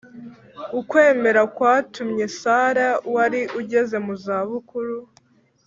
[0.79, 4.95] ukwemera kwatumye sara wari ugeze mu zabukuru